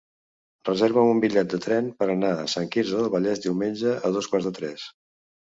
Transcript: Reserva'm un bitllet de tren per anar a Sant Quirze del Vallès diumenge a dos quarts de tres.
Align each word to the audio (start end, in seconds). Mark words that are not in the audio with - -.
Reserva'm 0.69 1.09
un 1.15 1.19
bitllet 1.25 1.51
de 1.51 1.59
tren 1.65 1.91
per 1.99 2.07
anar 2.15 2.33
a 2.37 2.47
Sant 2.55 2.71
Quirze 2.77 2.97
del 3.03 3.13
Vallès 3.17 3.45
diumenge 3.45 3.95
a 4.11 4.15
dos 4.17 4.31
quarts 4.33 4.49
de 4.51 4.57
tres. 4.63 4.89